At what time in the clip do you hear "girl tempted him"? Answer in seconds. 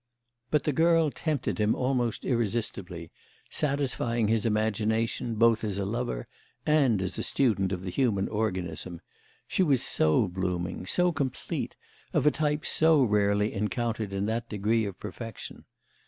0.73-1.75